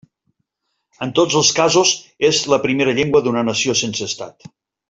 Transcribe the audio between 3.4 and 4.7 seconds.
nació sense Estat.